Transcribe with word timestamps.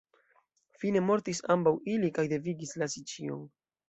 Fine 0.83 1.01
mortis 1.09 1.41
ambaŭ 1.55 1.73
ili, 1.97 2.09
kaj 2.15 2.25
devigis 2.31 2.73
lasi 2.85 3.05
ĉion. 3.13 3.45